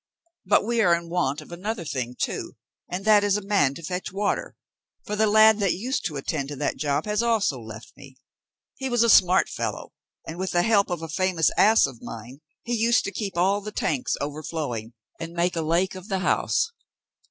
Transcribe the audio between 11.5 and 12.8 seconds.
ass of mine he